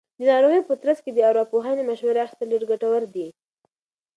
[0.17, 3.27] د ناروغۍ په ترڅ کې د ارواپوهنې مشورې اخیستل ډېر ګټور دي.